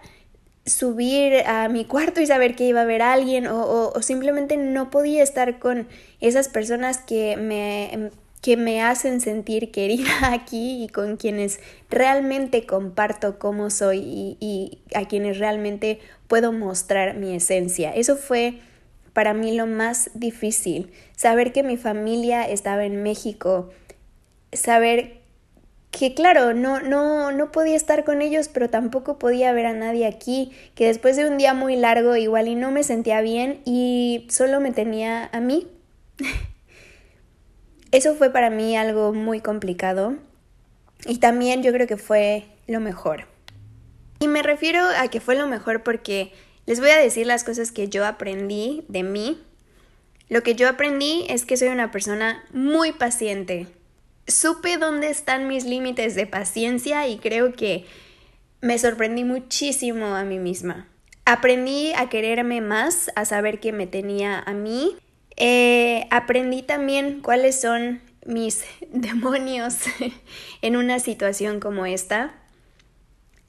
subir 0.65 1.45
a 1.45 1.69
mi 1.69 1.85
cuarto 1.85 2.19
y 2.19 2.27
saber 2.27 2.55
que 2.55 2.65
iba 2.65 2.81
a 2.81 2.83
haber 2.83 3.01
alguien 3.01 3.47
o, 3.47 3.93
simplemente 4.01 4.57
no 4.57 4.89
podía 4.89 5.23
estar 5.23 5.59
con 5.59 5.87
esas 6.19 6.49
personas 6.49 6.97
que 6.97 7.37
me, 7.37 8.11
que 8.41 8.57
me 8.57 8.81
hacen 8.81 9.21
sentir 9.21 9.71
querida 9.71 10.11
aquí 10.33 10.83
y 10.83 10.89
con 10.89 11.17
quienes 11.17 11.59
realmente 11.89 12.65
comparto 12.65 13.39
cómo 13.39 13.69
soy 13.69 13.99
y, 13.99 14.37
y 14.39 14.79
a 14.93 15.07
quienes 15.07 15.37
realmente 15.39 15.99
puedo 16.27 16.51
mostrar 16.51 17.15
mi 17.15 17.35
esencia. 17.35 17.91
Eso 17.93 18.17
fue 18.17 18.59
para 19.13 19.33
mí 19.33 19.55
lo 19.55 19.65
más 19.65 20.11
difícil, 20.13 20.91
saber 21.15 21.51
que 21.51 21.63
mi 21.63 21.75
familia 21.75 22.43
estaba 22.43 22.85
en 22.85 23.01
México, 23.01 23.71
saber 24.53 25.17
que 25.97 26.13
claro, 26.13 26.53
no, 26.53 26.79
no, 26.79 27.31
no 27.31 27.51
podía 27.51 27.75
estar 27.75 28.03
con 28.03 28.21
ellos, 28.21 28.49
pero 28.49 28.69
tampoco 28.69 29.17
podía 29.17 29.51
ver 29.51 29.65
a 29.65 29.73
nadie 29.73 30.05
aquí, 30.05 30.51
que 30.75 30.85
después 30.85 31.17
de 31.17 31.27
un 31.27 31.37
día 31.37 31.53
muy 31.53 31.75
largo 31.75 32.15
igual 32.15 32.47
y 32.47 32.55
no 32.55 32.69
me 32.69 32.83
sentía 32.83 33.21
bien 33.21 33.61
y 33.65 34.27
solo 34.29 34.59
me 34.59 34.71
tenía 34.71 35.29
a 35.33 35.39
mí. 35.39 35.67
Eso 37.91 38.15
fue 38.15 38.29
para 38.31 38.49
mí 38.49 38.77
algo 38.77 39.13
muy 39.13 39.39
complicado 39.39 40.15
y 41.05 41.17
también 41.17 41.63
yo 41.63 41.71
creo 41.71 41.87
que 41.87 41.97
fue 41.97 42.45
lo 42.67 42.79
mejor. 42.79 43.25
Y 44.19 44.27
me 44.27 44.43
refiero 44.43 44.83
a 44.97 45.07
que 45.07 45.19
fue 45.19 45.35
lo 45.35 45.47
mejor 45.47 45.81
porque 45.81 46.31
les 46.67 46.79
voy 46.79 46.89
a 46.89 46.97
decir 46.97 47.25
las 47.25 47.43
cosas 47.43 47.71
que 47.71 47.87
yo 47.87 48.05
aprendí 48.05 48.83
de 48.87 49.01
mí. 49.01 49.41
Lo 50.29 50.43
que 50.43 50.53
yo 50.53 50.67
aprendí 50.67 51.25
es 51.29 51.45
que 51.45 51.57
soy 51.57 51.69
una 51.69 51.91
persona 51.91 52.43
muy 52.51 52.91
paciente, 52.91 53.67
supe 54.27 54.77
dónde 54.77 55.09
están 55.09 55.47
mis 55.47 55.65
límites 55.65 56.15
de 56.15 56.27
paciencia 56.27 57.07
y 57.07 57.17
creo 57.17 57.53
que 57.53 57.85
me 58.61 58.77
sorprendí 58.77 59.23
muchísimo 59.23 60.15
a 60.15 60.23
mí 60.23 60.39
misma. 60.39 60.87
Aprendí 61.25 61.93
a 61.93 62.09
quererme 62.09 62.61
más, 62.61 63.11
a 63.15 63.25
saber 63.25 63.59
que 63.59 63.71
me 63.71 63.87
tenía 63.87 64.39
a 64.39 64.53
mí. 64.53 64.95
Eh, 65.35 66.07
aprendí 66.09 66.61
también 66.61 67.21
cuáles 67.21 67.59
son 67.59 68.01
mis 68.25 68.63
demonios 68.91 69.77
en 70.61 70.75
una 70.75 70.99
situación 70.99 71.59
como 71.59 71.85
esta, 71.85 72.33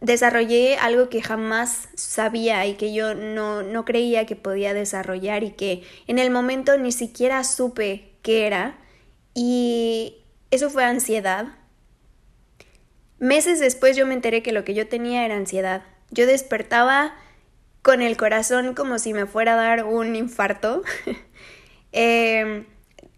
desarrollé 0.00 0.76
algo 0.76 1.08
que 1.08 1.22
jamás 1.22 1.88
sabía 1.94 2.64
y 2.66 2.74
que 2.74 2.92
yo 2.92 3.14
no, 3.14 3.62
no 3.62 3.84
creía 3.84 4.26
que 4.26 4.36
podía 4.36 4.74
desarrollar 4.74 5.42
y 5.42 5.50
que 5.50 5.82
en 6.06 6.18
el 6.18 6.30
momento 6.30 6.76
ni 6.78 6.92
siquiera 6.92 7.42
supe 7.44 8.12
qué 8.22 8.46
era. 8.46 8.78
Y 9.34 10.16
eso 10.50 10.70
fue 10.70 10.84
ansiedad. 10.84 11.46
Meses 13.18 13.58
después 13.58 13.96
yo 13.96 14.06
me 14.06 14.14
enteré 14.14 14.42
que 14.42 14.52
lo 14.52 14.64
que 14.64 14.74
yo 14.74 14.88
tenía 14.88 15.24
era 15.24 15.36
ansiedad. 15.36 15.82
Yo 16.10 16.26
despertaba 16.26 17.14
con 17.82 18.00
el 18.02 18.16
corazón 18.16 18.74
como 18.74 18.98
si 18.98 19.12
me 19.12 19.26
fuera 19.26 19.54
a 19.54 19.56
dar 19.56 19.84
un 19.84 20.14
infarto. 20.14 20.82
eh, 21.92 22.64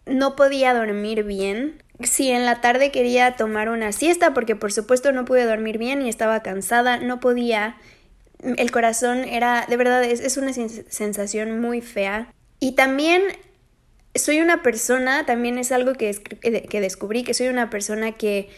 no 0.07 0.37
podía 0.37 0.75
dormir 0.75 1.25
bien. 1.25 1.83
Si 2.03 2.31
en 2.31 2.47
la 2.47 2.61
tarde 2.61 2.91
quería 2.91 3.37
tomar 3.37 3.69
una 3.69 3.93
siesta, 3.93 4.33
porque 4.33 4.57
por 4.57 4.73
supuesto 4.73 5.13
no 5.13 5.25
pude 5.25 5.45
dormir 5.45 5.77
bien 5.77 6.03
y 6.03 6.09
estaba 6.09 6.43
cansada, 6.43 6.97
no 6.97 7.21
podía. 7.21 7.77
El 8.43 8.71
corazón 8.71 9.19
era, 9.25 9.67
de 9.69 9.77
verdad, 9.77 10.03
es, 10.03 10.21
es 10.21 10.39
una 10.39 10.53
sensación 10.55 11.61
muy 11.61 11.83
fea. 11.83 12.33
Y 12.59 12.73
también 12.73 13.23
soy 14.15 14.41
una 14.41 14.63
persona, 14.63 15.25
también 15.27 15.59
es 15.59 15.73
algo 15.73 15.95
que, 15.95 16.13
que 16.13 16.81
descubrí, 16.81 17.23
que 17.23 17.35
soy 17.35 17.49
una 17.49 17.71
persona 17.71 18.13
que 18.13 18.49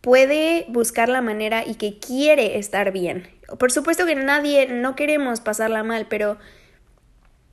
puede 0.00 0.66
buscar 0.68 1.08
la 1.08 1.22
manera 1.22 1.64
y 1.66 1.76
que 1.76 1.98
quiere 1.98 2.58
estar 2.58 2.92
bien. 2.92 3.28
Por 3.58 3.72
supuesto 3.72 4.04
que 4.04 4.14
nadie, 4.14 4.66
no 4.66 4.96
queremos 4.96 5.40
pasarla 5.40 5.82
mal, 5.84 6.06
pero 6.08 6.38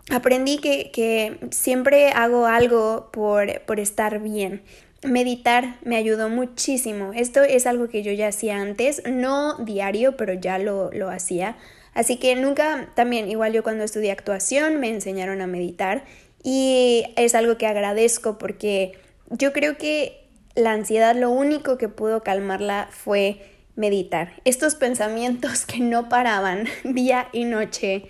aprendí 0.09 0.57
que, 0.57 0.91
que 0.91 1.39
siempre 1.51 2.09
hago 2.09 2.47
algo 2.47 3.09
por, 3.11 3.61
por 3.61 3.79
estar 3.79 4.19
bien. 4.19 4.63
Meditar 5.03 5.77
me 5.83 5.95
ayudó 5.95 6.27
muchísimo. 6.29 7.11
Esto 7.13 7.43
es 7.43 7.67
algo 7.67 7.87
que 7.87 8.03
yo 8.03 8.11
ya 8.11 8.29
hacía 8.29 8.61
antes, 8.61 9.03
no 9.05 9.55
diario, 9.57 10.17
pero 10.17 10.33
ya 10.33 10.57
lo, 10.57 10.91
lo 10.91 11.09
hacía. 11.09 11.55
Así 11.93 12.17
que 12.17 12.35
nunca, 12.35 12.89
también, 12.95 13.29
igual 13.29 13.53
yo 13.53 13.63
cuando 13.63 13.83
estudié 13.83 14.11
actuación, 14.11 14.79
me 14.79 14.89
enseñaron 14.89 15.41
a 15.41 15.47
meditar 15.47 16.03
y 16.43 17.05
es 17.15 17.35
algo 17.35 17.57
que 17.57 17.67
agradezco 17.67 18.37
porque 18.37 18.93
yo 19.29 19.53
creo 19.53 19.77
que 19.77 20.27
la 20.55 20.71
ansiedad 20.71 21.15
lo 21.15 21.29
único 21.29 21.77
que 21.77 21.89
pudo 21.89 22.23
calmarla 22.23 22.89
fue 22.91 23.41
meditar. 23.75 24.33
Estos 24.45 24.75
pensamientos 24.75 25.65
que 25.65 25.79
no 25.79 26.09
paraban 26.09 26.67
día 26.83 27.27
y 27.31 27.45
noche 27.45 28.09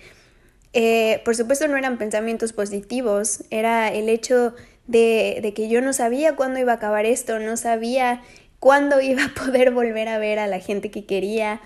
eh, 0.72 1.20
por 1.24 1.34
supuesto 1.34 1.66
no 1.66 1.76
eran 1.76 1.98
pensamientos 1.98 2.52
positivos, 2.52 3.44
era 3.50 3.92
el 3.92 4.08
hecho 4.08 4.54
de, 4.86 5.40
de 5.42 5.52
que 5.52 5.68
yo 5.68 5.80
no 5.80 5.92
sabía 5.92 6.36
cuándo 6.36 6.60
iba 6.60 6.72
a 6.72 6.76
acabar 6.76 7.06
esto, 7.06 7.38
no 7.40 7.56
sabía 7.56 8.22
cuándo 8.60 9.00
iba 9.00 9.24
a 9.24 9.34
poder 9.34 9.72
volver 9.72 10.08
a 10.08 10.18
ver 10.18 10.38
a 10.38 10.46
la 10.46 10.60
gente 10.60 10.90
que 10.90 11.06
quería. 11.06 11.60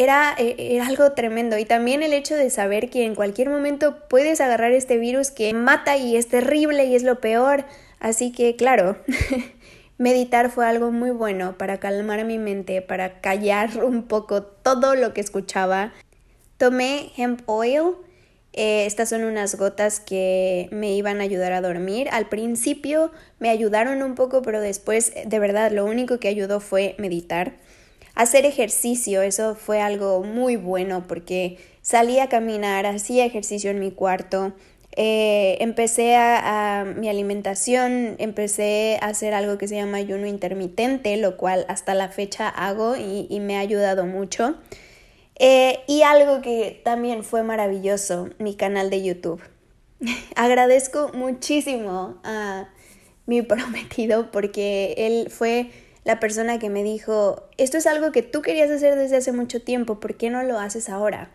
Era, 0.00 0.34
eh, 0.38 0.56
era, 0.58 0.86
algo 0.86 1.12
tremendo 1.12 1.58
y 1.58 1.66
también 1.66 2.02
el 2.02 2.14
hecho 2.14 2.34
de 2.34 2.48
saber 2.48 2.88
que 2.88 3.04
en 3.04 3.14
cualquier 3.14 3.50
momento 3.50 3.98
puedes 4.08 4.40
agarrar 4.40 4.72
este 4.72 4.96
virus 4.96 5.30
que 5.30 5.52
mata 5.52 5.98
y 5.98 6.16
es 6.16 6.26
terrible 6.26 6.86
y 6.86 6.94
es 6.94 7.02
lo 7.02 7.20
peor. 7.20 7.66
Así 7.98 8.32
que 8.32 8.56
claro, 8.56 8.96
meditar 9.98 10.50
fue 10.50 10.66
algo 10.66 10.90
muy 10.90 11.10
bueno 11.10 11.58
para 11.58 11.80
calmar 11.80 12.24
mi 12.24 12.38
mente, 12.38 12.80
para 12.80 13.20
callar 13.20 13.84
un 13.84 14.04
poco 14.04 14.42
todo 14.42 14.94
lo 14.94 15.12
que 15.12 15.20
escuchaba. 15.20 15.92
Tomé 16.56 17.12
hemp 17.18 17.42
oil, 17.44 17.96
eh, 18.54 18.86
estas 18.86 19.10
son 19.10 19.22
unas 19.24 19.54
gotas 19.56 20.00
que 20.00 20.70
me 20.72 20.94
iban 20.94 21.20
a 21.20 21.24
ayudar 21.24 21.52
a 21.52 21.60
dormir. 21.60 22.08
Al 22.10 22.26
principio 22.30 23.12
me 23.38 23.50
ayudaron 23.50 24.02
un 24.02 24.14
poco, 24.14 24.40
pero 24.40 24.62
después 24.62 25.12
de 25.26 25.38
verdad 25.38 25.70
lo 25.70 25.84
único 25.84 26.18
que 26.18 26.28
ayudó 26.28 26.60
fue 26.60 26.94
meditar. 26.96 27.52
Hacer 28.14 28.44
ejercicio, 28.44 29.22
eso 29.22 29.54
fue 29.54 29.80
algo 29.80 30.22
muy 30.22 30.56
bueno 30.56 31.04
porque 31.06 31.58
salí 31.82 32.18
a 32.18 32.28
caminar, 32.28 32.86
hacía 32.86 33.24
ejercicio 33.24 33.70
en 33.70 33.78
mi 33.78 33.90
cuarto, 33.90 34.52
eh, 34.96 35.56
empecé 35.60 36.16
a, 36.16 36.84
mi 36.96 37.08
alimentación, 37.08 38.16
empecé 38.18 38.98
a 39.00 39.06
hacer 39.06 39.34
algo 39.34 39.56
que 39.56 39.68
se 39.68 39.76
llama 39.76 39.98
ayuno 39.98 40.26
intermitente, 40.26 41.16
lo 41.16 41.36
cual 41.36 41.64
hasta 41.68 41.94
la 41.94 42.08
fecha 42.08 42.48
hago 42.48 42.96
y 42.96 43.40
me 43.40 43.56
ha 43.56 43.60
ayudado 43.60 44.04
mucho. 44.06 44.56
Eh, 45.42 45.80
y 45.86 46.02
algo 46.02 46.42
que 46.42 46.82
también 46.84 47.24
fue 47.24 47.42
maravilloso, 47.42 48.28
mi 48.38 48.56
canal 48.56 48.90
de 48.90 49.02
YouTube. 49.02 49.40
Agradezco 50.36 51.12
muchísimo 51.14 52.18
a 52.24 52.68
mi 53.24 53.40
prometido 53.50 54.30
porque 54.30 54.94
él 54.98 55.30
fue 55.30 55.70
la 56.04 56.20
persona 56.20 56.58
que 56.58 56.70
me 56.70 56.82
dijo, 56.82 57.44
esto 57.56 57.76
es 57.78 57.86
algo 57.86 58.12
que 58.12 58.22
tú 58.22 58.42
querías 58.42 58.70
hacer 58.70 58.96
desde 58.96 59.16
hace 59.16 59.32
mucho 59.32 59.62
tiempo, 59.62 60.00
¿por 60.00 60.16
qué 60.16 60.30
no 60.30 60.42
lo 60.42 60.58
haces 60.58 60.88
ahora? 60.88 61.30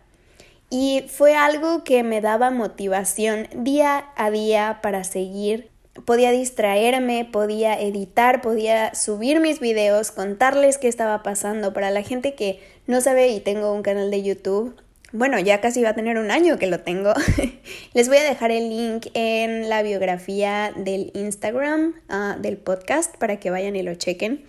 Y 0.70 1.04
fue 1.08 1.34
algo 1.34 1.84
que 1.84 2.02
me 2.02 2.20
daba 2.20 2.50
motivación 2.50 3.48
día 3.54 4.06
a 4.16 4.30
día 4.30 4.80
para 4.82 5.04
seguir 5.04 5.70
podía 6.04 6.30
distraerme, 6.30 7.24
podía 7.24 7.80
editar, 7.80 8.40
podía 8.40 8.94
subir 8.94 9.40
mis 9.40 9.60
videos, 9.60 10.10
contarles 10.10 10.78
qué 10.78 10.88
estaba 10.88 11.22
pasando. 11.22 11.72
Para 11.72 11.90
la 11.90 12.02
gente 12.02 12.34
que 12.34 12.60
no 12.86 13.00
sabe 13.00 13.28
y 13.28 13.40
tengo 13.40 13.72
un 13.72 13.82
canal 13.82 14.10
de 14.10 14.22
YouTube, 14.22 14.76
bueno, 15.12 15.38
ya 15.38 15.60
casi 15.60 15.82
va 15.82 15.90
a 15.90 15.94
tener 15.94 16.18
un 16.18 16.30
año 16.30 16.58
que 16.58 16.66
lo 16.66 16.80
tengo. 16.80 17.12
Les 17.94 18.08
voy 18.08 18.18
a 18.18 18.24
dejar 18.24 18.50
el 18.50 18.68
link 18.68 19.06
en 19.14 19.68
la 19.68 19.82
biografía 19.82 20.72
del 20.76 21.10
Instagram 21.14 21.94
uh, 22.08 22.40
del 22.40 22.56
podcast 22.56 23.16
para 23.16 23.38
que 23.38 23.50
vayan 23.50 23.76
y 23.76 23.82
lo 23.82 23.94
chequen. 23.94 24.44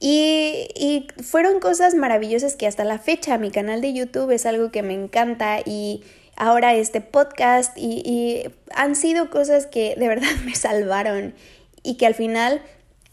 Y, 0.00 0.68
y, 0.76 1.08
fueron 1.22 1.58
cosas 1.58 1.94
maravillosas 1.94 2.54
que 2.54 2.68
hasta 2.68 2.84
la 2.84 2.98
fecha 2.98 3.36
mi 3.36 3.50
canal 3.50 3.80
de 3.80 3.92
YouTube 3.92 4.30
es 4.30 4.46
algo 4.46 4.70
que 4.70 4.82
me 4.82 4.94
encanta 4.94 5.58
y 5.64 6.04
ahora 6.38 6.74
este 6.74 7.00
podcast 7.00 7.76
y, 7.76 8.44
han 8.74 8.94
sido 8.94 9.28
cosas 9.28 9.66
que 9.66 9.96
de 9.96 10.08
verdad 10.08 10.30
me 10.44 10.54
salvaron 10.54 11.34
y 11.82 11.96
que 11.96 12.06
al 12.06 12.14
final, 12.14 12.62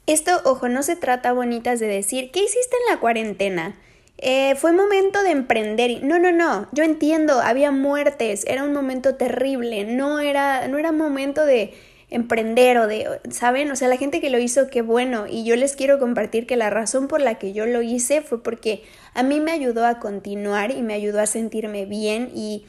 esto, 0.05 0.41
ojo, 0.45 0.69
no 0.69 0.84
se 0.84 0.95
trata 0.95 1.34
bonitas 1.34 1.79
de 1.79 1.88
decir, 1.88 2.31
¿qué 2.31 2.39
hiciste 2.43 2.75
en 2.86 2.93
la 2.93 3.00
cuarentena? 3.00 3.75
Eh, 4.17 4.55
fue 4.55 4.72
momento 4.72 5.22
de 5.24 5.31
emprender. 5.31 6.03
No, 6.03 6.19
no, 6.19 6.31
no. 6.31 6.67
Yo 6.72 6.84
entiendo, 6.84 7.41
había 7.41 7.72
muertes, 7.72 8.45
era 8.48 8.63
un 8.63 8.74
momento 8.74 9.15
terrible. 9.15 9.84
No 9.86 10.19
era, 10.19 10.67
no 10.67 10.77
era 10.77 10.91
momento 10.91 11.45
de 11.45 11.74
emprender 12.10 12.77
o 12.77 12.88
de, 12.88 13.07
¿saben? 13.29 13.72
O 13.72 13.75
sea, 13.75 13.88
la 13.88 13.98
gente 13.98 14.22
que 14.22 14.29
lo 14.29 14.39
hizo, 14.39 14.67
qué 14.67 14.81
bueno. 14.81 15.25
Y 15.29 15.43
yo 15.43 15.55
les 15.55 15.75
quiero 15.75 16.00
compartir 16.00 16.48
que 16.48 16.55
la 16.55 16.69
razón 16.69 17.07
por 17.07 17.22
la 17.22 17.36
que 17.36 17.53
yo 17.53 17.65
lo 17.65 17.81
hice 17.81 18.22
fue 18.22 18.41
porque 18.41 18.84
a 19.13 19.24
mí 19.24 19.39
me 19.39 19.51
ayudó 19.51 19.86
a 19.86 20.00
continuar 20.00 20.72
y 20.72 20.81
me 20.81 20.93
ayudó 20.93 21.19
a 21.19 21.25
sentirme 21.25 21.86
bien 21.86 22.31
y 22.34 22.65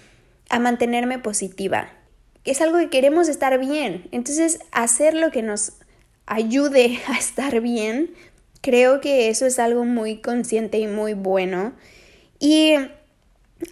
a 0.49 0.59
mantenerme 0.59 1.19
positiva. 1.19 1.91
Es 2.45 2.61
algo 2.61 2.79
que 2.79 2.91
queremos 2.91 3.29
estar 3.29 3.59
bien. 3.59 4.09
Entonces, 4.13 4.61
hacer 4.73 5.15
lo 5.15 5.31
que 5.31 5.43
nos 5.43 5.75
ayude 6.27 7.01
a 7.09 7.19
estar 7.19 7.61
bien, 7.61 8.15
creo 8.67 9.01
que 9.01 9.29
eso 9.29 9.47
es 9.47 9.61
algo 9.61 9.85
muy 9.85 10.21
consciente 10.21 10.79
y 10.79 10.89
muy 10.89 11.15
bueno. 11.15 11.73
Y 12.41 12.75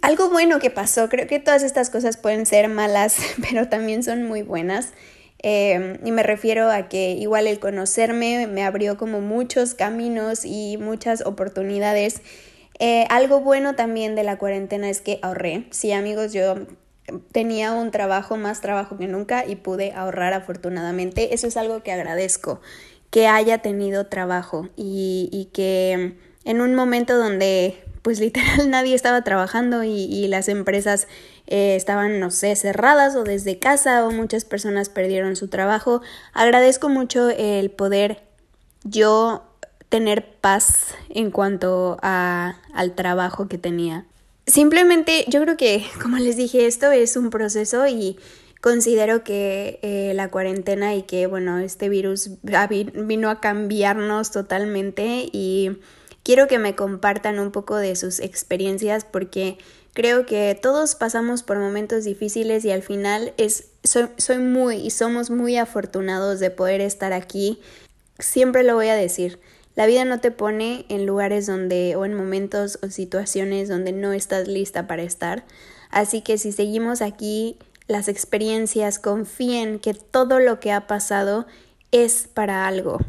algo 0.01 0.29
bueno 0.29 0.59
que 0.59 0.69
pasó, 0.69 1.09
creo 1.09 1.27
que 1.27 1.41
todas 1.41 1.63
estas 1.63 1.89
cosas 1.89 2.15
pueden 2.15 2.45
ser 2.45 2.69
malas, 2.69 3.17
pero 3.49 3.67
también 3.67 4.03
son 4.03 4.23
muy 4.23 4.41
buenas. 4.41 4.93
Eh, 5.43 5.99
y 6.05 6.11
me 6.13 6.23
refiero 6.23 6.71
a 6.71 6.87
que 6.87 7.11
igual 7.11 7.45
el 7.45 7.59
conocerme 7.59 8.47
me 8.47 8.63
abrió 8.63 8.95
como 8.95 9.19
muchos 9.19 9.73
caminos 9.73 10.45
y 10.45 10.77
muchas 10.77 11.25
oportunidades 11.25 12.21
eh, 12.79 13.05
algo 13.09 13.39
bueno 13.39 13.75
también 13.75 14.15
de 14.15 14.23
la 14.23 14.37
cuarentena 14.37 14.89
es 14.89 15.01
que 15.01 15.19
ahorré. 15.21 15.65
Sí, 15.71 15.91
amigos, 15.91 16.33
yo 16.33 16.55
tenía 17.31 17.71
un 17.71 17.91
trabajo, 17.91 18.35
más 18.37 18.61
trabajo 18.61 18.97
que 18.97 19.07
nunca 19.07 19.45
y 19.45 19.55
pude 19.55 19.93
ahorrar 19.93 20.33
afortunadamente. 20.33 21.33
Eso 21.33 21.47
es 21.47 21.57
algo 21.57 21.83
que 21.83 21.91
agradezco, 21.91 22.61
que 23.09 23.27
haya 23.27 23.59
tenido 23.59 24.07
trabajo 24.07 24.69
y, 24.75 25.49
que 25.53 26.17
en 26.43 26.61
un 26.61 26.75
momento 26.75 27.17
donde 27.17 27.83
pues 28.01 28.19
literal 28.21 28.69
nadie 28.69 28.93
estaba 28.93 29.23
trabajando 29.23 29.83
y, 29.83 30.27
las 30.27 30.49
empresas 30.49 31.07
eh, 31.47 31.75
estaban, 31.75 32.19
no 32.19 32.31
sé, 32.31 32.55
cerradas 32.55 33.15
o 33.15 33.23
desde 33.23 33.59
casa 33.59 34.05
o 34.05 34.11
muchas 34.11 34.45
personas 34.45 34.89
perdieron 34.89 35.35
su 35.35 35.47
trabajo. 35.47 36.01
Agradezco 36.33 36.89
mucho 36.89 37.29
el 37.29 37.71
poder 37.71 38.23
yo 38.83 39.43
tener 39.89 40.25
paz 40.41 40.93
en 41.09 41.31
cuanto 41.31 41.97
a, 42.01 42.59
al 42.73 42.95
trabajo 42.95 43.47
que 43.47 43.57
tenía. 43.57 44.05
Simplemente 44.47 45.25
yo 45.27 45.41
creo 45.41 45.57
que, 45.57 45.85
como 46.01 46.17
les 46.17 46.37
dije, 46.37 46.67
esto 46.67 46.91
es 46.91 47.17
un 47.17 47.29
proceso 47.29 47.87
y 47.87 48.17
considero 48.65 49.23
que 49.23 49.77
eh, 49.83 50.13
la 50.15 50.31
cuarentena 50.31 50.95
y 50.95 51.03
que, 51.03 51.27
bueno, 51.27 51.59
este 51.59 51.87
virus 51.87 52.31
vino 52.41 53.29
a 53.29 53.39
cambiarnos 53.39 54.31
totalmente 54.31 55.29
y 55.31 55.77
quiero 56.23 56.47
que 56.47 56.57
me 56.57 56.75
compartan 56.75 57.37
un 57.37 57.51
poco 57.51 57.75
de 57.75 57.95
sus 57.95 58.19
experiencias 58.19 59.05
porque 59.05 59.59
creo 59.93 60.25
que 60.25 60.57
todos 60.59 60.95
pasamos 60.95 61.43
por 61.43 61.59
momentos 61.59 62.05
difíciles 62.05 62.65
y 62.65 62.71
al 62.71 62.81
final 62.81 63.35
es, 63.37 63.67
soy, 63.83 64.07
soy 64.17 64.39
muy 64.39 64.77
y 64.77 64.89
somos 64.89 65.29
muy 65.29 65.57
afortunados 65.57 66.39
de 66.39 66.49
poder 66.49 66.81
estar 66.81 67.13
aquí 67.13 67.59
siempre 68.17 68.63
lo 68.63 68.73
voy 68.73 68.87
a 68.87 68.95
decir. 68.95 69.39
La 69.75 69.85
vida 69.85 70.05
no 70.05 70.21
te 70.21 70.31
pone 70.31 70.87
en 70.89 71.05
lugares 71.05 71.45
donde 71.45 71.95
o 71.97 72.03
en 72.03 72.15
momentos 72.15 72.79
o 72.81 72.89
situaciones 72.89 73.69
donde 73.69 73.91
no 73.91 74.11
estás 74.11 74.47
lista 74.47 74.87
para 74.87 75.03
estar. 75.03 75.45
Así 75.91 76.21
que 76.21 76.39
si 76.39 76.51
seguimos 76.51 77.03
aquí 77.03 77.59
las 77.87 78.07
experiencias, 78.07 78.99
confíen 78.99 79.79
que 79.79 79.93
todo 79.93 80.39
lo 80.39 80.59
que 80.59 80.71
ha 80.71 80.87
pasado 80.87 81.45
es 81.91 82.27
para 82.33 82.67
algo. 82.67 82.99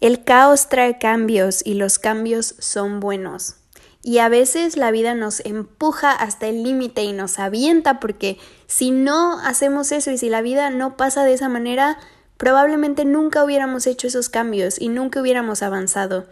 El 0.00 0.24
caos 0.24 0.68
trae 0.68 0.98
cambios 0.98 1.64
y 1.64 1.74
los 1.74 1.98
cambios 1.98 2.54
son 2.58 3.00
buenos. 3.00 3.56
Y 4.02 4.18
a 4.18 4.28
veces 4.28 4.76
la 4.76 4.90
vida 4.90 5.14
nos 5.14 5.40
empuja 5.40 6.10
hasta 6.10 6.48
el 6.48 6.64
límite 6.64 7.04
y 7.04 7.12
nos 7.12 7.38
avienta 7.38 8.00
porque 8.00 8.38
si 8.66 8.90
no 8.90 9.38
hacemos 9.38 9.92
eso 9.92 10.10
y 10.10 10.18
si 10.18 10.28
la 10.28 10.42
vida 10.42 10.70
no 10.70 10.96
pasa 10.96 11.24
de 11.24 11.34
esa 11.34 11.48
manera, 11.48 11.98
probablemente 12.36 13.04
nunca 13.04 13.44
hubiéramos 13.44 13.86
hecho 13.86 14.08
esos 14.08 14.28
cambios 14.28 14.80
y 14.80 14.88
nunca 14.88 15.20
hubiéramos 15.20 15.62
avanzado. 15.62 16.26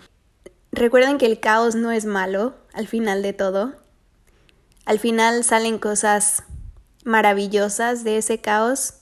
Recuerden 0.73 1.17
que 1.17 1.27
el 1.27 1.39
caos 1.39 1.77
no 1.77 1.93
es 1.93 2.05
malo 2.05 2.55
al 2.73 2.89
final 2.89 3.23
de 3.23 3.33
todo. 3.33 3.73
Al 4.85 4.99
final 4.99 5.45
salen 5.45 5.79
cosas 5.79 6.43
maravillosas 7.05 8.05
de 8.05 8.19
ese 8.19 8.39
caos 8.39 8.95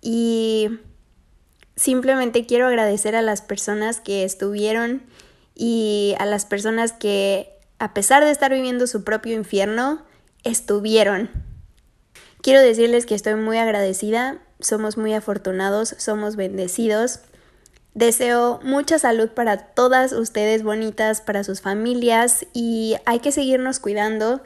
y 0.00 0.80
simplemente 1.76 2.46
quiero 2.46 2.66
agradecer 2.66 3.16
a 3.16 3.22
las 3.22 3.42
personas 3.42 4.00
que 4.00 4.24
estuvieron 4.24 5.02
y 5.54 6.14
a 6.18 6.26
las 6.26 6.46
personas 6.46 6.92
que 6.92 7.54
a 7.78 7.92
pesar 7.92 8.24
de 8.24 8.30
estar 8.30 8.52
viviendo 8.52 8.86
su 8.86 9.04
propio 9.04 9.34
infierno, 9.34 10.02
estuvieron. 10.42 11.30
Quiero 12.40 12.60
decirles 12.60 13.06
que 13.06 13.14
estoy 13.14 13.34
muy 13.34 13.58
agradecida, 13.58 14.38
somos 14.60 14.96
muy 14.96 15.14
afortunados, 15.14 15.94
somos 15.98 16.36
bendecidos. 16.36 17.20
Deseo 17.94 18.60
mucha 18.62 18.98
salud 18.98 19.30
para 19.30 19.56
todas 19.56 20.12
ustedes 20.12 20.62
bonitas, 20.62 21.20
para 21.20 21.44
sus 21.44 21.60
familias 21.60 22.46
y 22.52 22.96
hay 23.06 23.20
que 23.20 23.32
seguirnos 23.32 23.80
cuidando. 23.80 24.42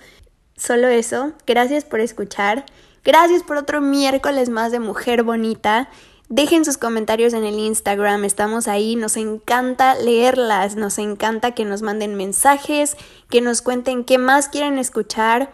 Solo 0.58 0.88
eso, 0.88 1.34
gracias 1.46 1.84
por 1.84 2.00
escuchar, 2.00 2.66
gracias 3.04 3.44
por 3.44 3.56
otro 3.56 3.80
miércoles 3.80 4.48
más 4.48 4.72
de 4.72 4.80
Mujer 4.80 5.22
Bonita. 5.22 5.88
Dejen 6.28 6.64
sus 6.64 6.76
comentarios 6.76 7.32
en 7.32 7.44
el 7.44 7.60
Instagram, 7.60 8.24
estamos 8.24 8.66
ahí, 8.66 8.96
nos 8.96 9.16
encanta 9.16 9.94
leerlas, 9.94 10.74
nos 10.74 10.98
encanta 10.98 11.52
que 11.52 11.64
nos 11.64 11.82
manden 11.82 12.16
mensajes, 12.16 12.96
que 13.30 13.40
nos 13.40 13.62
cuenten 13.62 14.02
qué 14.02 14.18
más 14.18 14.48
quieren 14.48 14.78
escuchar. 14.78 15.52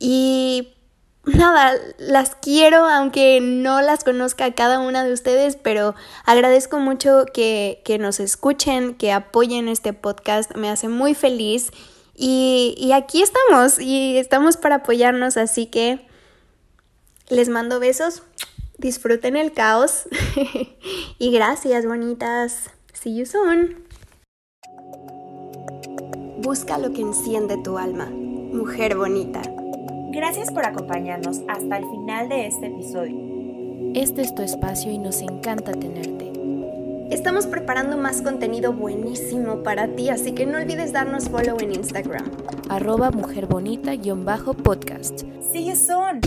Y 0.00 0.74
nada, 1.24 1.72
las 1.98 2.34
quiero 2.34 2.86
aunque 2.86 3.40
no 3.40 3.80
las 3.82 4.02
conozca 4.02 4.52
cada 4.56 4.80
una 4.80 5.04
de 5.04 5.12
ustedes, 5.12 5.54
pero 5.54 5.94
agradezco 6.26 6.80
mucho 6.80 7.24
que, 7.32 7.82
que 7.84 7.98
nos 7.98 8.18
escuchen, 8.18 8.94
que 8.96 9.12
apoyen 9.12 9.68
este 9.68 9.92
podcast, 9.92 10.56
me 10.56 10.68
hace 10.68 10.88
muy 10.88 11.14
feliz 11.14 11.70
y, 12.20 12.74
y 12.78 12.92
aquí 12.92 13.22
estamos 13.22 13.80
y 13.80 14.18
estamos 14.18 14.56
para 14.56 14.76
apoyarnos, 14.76 15.36
así 15.36 15.66
que 15.66 16.06
les 17.28 17.48
mando 17.48 17.80
besos 17.80 18.22
disfruten 18.80 19.36
el 19.36 19.52
caos 19.52 20.08
y 21.18 21.30
gracias 21.30 21.86
bonitas. 21.86 22.70
See 22.92 23.16
you 23.16 23.26
soon. 23.26 23.84
Busca 26.38 26.78
lo 26.78 26.92
que 26.92 27.02
enciende 27.02 27.58
tu 27.58 27.78
alma, 27.78 28.06
mujer 28.06 28.96
bonita. 28.96 29.42
Gracias 30.12 30.50
por 30.50 30.64
acompañarnos 30.64 31.40
hasta 31.48 31.78
el 31.78 31.84
final 31.84 32.28
de 32.28 32.46
este 32.46 32.66
episodio. 32.66 33.92
Este 33.94 34.22
es 34.22 34.34
tu 34.34 34.42
espacio 34.42 34.90
y 34.90 34.98
nos 34.98 35.20
encanta 35.20 35.72
tenerte. 35.72 36.39
Estamos 37.10 37.46
preparando 37.48 37.96
más 37.96 38.22
contenido 38.22 38.72
buenísimo 38.72 39.64
para 39.64 39.88
ti, 39.96 40.10
así 40.10 40.30
que 40.32 40.46
no 40.46 40.58
olvides 40.58 40.92
darnos 40.92 41.28
follow 41.28 41.56
en 41.60 41.74
Instagram. 41.74 42.30
Arroba 42.68 43.10
mujerbonita-podcast. 43.10 45.24
See 45.52 45.66
you 45.66 45.74
soon. 45.74 46.20